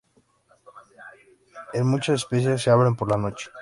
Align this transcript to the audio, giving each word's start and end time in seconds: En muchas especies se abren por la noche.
En 1.73 1.85
muchas 1.85 2.21
especies 2.23 2.63
se 2.63 2.71
abren 2.71 2.95
por 2.95 3.11
la 3.11 3.17
noche. 3.17 3.51